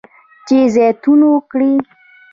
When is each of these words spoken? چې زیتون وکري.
چې 0.47 0.57
زیتون 0.73 1.19
وکري. 1.29 1.71